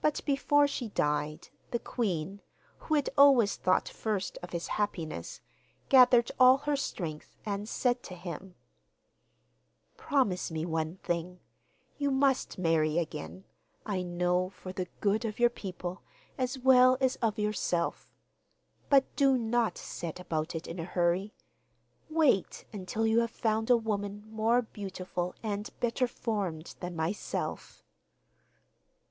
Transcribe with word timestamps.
But 0.00 0.22
before 0.24 0.66
she 0.66 0.88
died, 0.88 1.48
the 1.70 1.78
queen, 1.78 2.40
who 2.78 2.94
had 2.94 3.10
always 3.18 3.56
thought 3.56 3.90
first 3.90 4.38
of 4.42 4.52
his 4.52 4.68
happiness, 4.68 5.42
gathered 5.90 6.32
all 6.40 6.56
her 6.56 6.76
strength, 6.76 7.36
and 7.44 7.68
said 7.68 8.02
to 8.04 8.14
him: 8.14 8.54
'Promise 9.98 10.50
me 10.50 10.64
one 10.64 10.96
thing: 11.02 11.40
you 11.98 12.10
must 12.10 12.56
marry 12.58 12.96
again, 12.96 13.44
I 13.84 14.00
know, 14.02 14.48
for 14.48 14.72
the 14.72 14.86
good 15.02 15.26
of 15.26 15.38
your 15.38 15.50
people, 15.50 16.00
as 16.38 16.58
well 16.58 16.96
as 16.98 17.16
of 17.16 17.38
yourself. 17.38 18.14
But 18.88 19.14
do 19.14 19.36
not 19.36 19.76
set 19.76 20.18
about 20.18 20.54
it 20.54 20.66
in 20.66 20.78
a 20.78 20.84
hurry. 20.84 21.34
Wait 22.08 22.64
until 22.72 23.06
you 23.06 23.20
have 23.20 23.30
found 23.30 23.68
a 23.68 23.76
woman 23.76 24.24
more 24.26 24.62
beautiful 24.62 25.34
and 25.42 25.68
better 25.80 26.08
formed 26.08 26.76
than 26.80 26.96
myself. 26.96 27.84